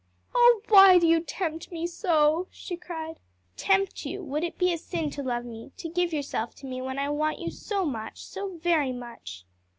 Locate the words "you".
1.05-1.21, 4.03-4.23, 7.37-7.51